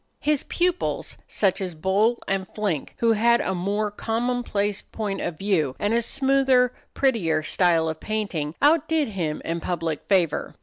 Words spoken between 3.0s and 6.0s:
had a more commonplace point of view, and